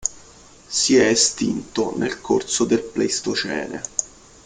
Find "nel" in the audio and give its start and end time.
1.95-2.21